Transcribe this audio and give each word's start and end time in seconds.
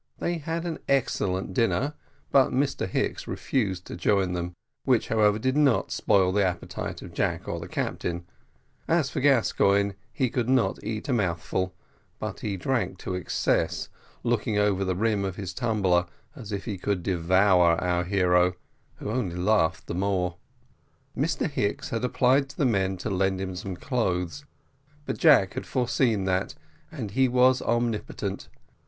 They 0.17 0.39
had 0.39 0.65
an 0.65 0.79
excellent 0.89 1.53
dinner, 1.53 1.93
but 2.31 2.49
Mr 2.49 2.87
Hicks 2.87 3.27
refused 3.27 3.85
to 3.85 3.95
join 3.95 4.33
them; 4.33 4.55
which, 4.83 5.09
however, 5.09 5.37
did 5.37 5.55
not 5.55 5.91
spoil 5.91 6.31
the 6.31 6.43
appetite 6.43 7.03
of 7.03 7.13
Jack 7.13 7.47
or 7.47 7.59
the 7.59 7.67
captain: 7.67 8.25
as 8.87 9.11
for 9.11 9.19
Gascoigne, 9.19 9.91
he 10.11 10.31
could 10.31 10.49
not 10.49 10.83
eat 10.83 11.07
a 11.07 11.13
mouthful, 11.13 11.75
but 12.17 12.39
he 12.39 12.57
drank 12.57 12.97
to 12.97 13.13
excess, 13.13 13.89
looking 14.23 14.57
over 14.57 14.83
the 14.83 14.95
rim 14.95 15.23
of 15.23 15.35
his 15.35 15.53
tumbler 15.53 16.07
as 16.35 16.51
if 16.51 16.65
he 16.65 16.79
could 16.79 17.03
devour 17.03 17.79
our 17.79 18.03
hero, 18.03 18.53
who 18.95 19.11
only 19.11 19.35
laughed 19.35 19.85
the 19.85 19.93
more. 19.93 20.37
Mr 21.15 21.47
Hicks 21.47 21.89
had 21.91 22.03
applied 22.03 22.49
to 22.49 22.57
the 22.57 22.65
men 22.65 22.97
to 22.97 23.09
lend 23.11 23.39
him 23.39 23.55
some 23.55 23.75
clothes, 23.75 24.45
but 25.05 25.19
Jack 25.19 25.53
had 25.53 25.67
foreseen 25.67 26.23
that, 26.23 26.55
and 26.91 27.11
he 27.11 27.27
was 27.27 27.61
omnipotent. 27.61 28.49